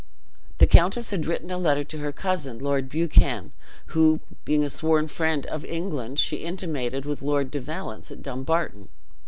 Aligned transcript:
The 0.57 0.65
countess 0.65 1.11
had 1.11 1.27
written 1.27 1.51
a 1.51 1.59
letter 1.59 1.83
to 1.83 1.99
her 1.99 2.11
cousin, 2.11 2.57
Lord 2.57 2.89
Buchan, 2.89 3.51
who 3.93 4.19
being 4.45 4.63
a 4.63 4.69
sworn 4.71 5.07
friend 5.07 5.45
of 5.45 5.63
England, 5.63 6.17
she 6.17 6.37
intimated 6.37 7.05
with 7.05 7.21
Lord 7.21 7.51
de 7.51 7.59
Valence 7.59 8.09
at 8.09 8.23
Dumbarton. 8.23 8.89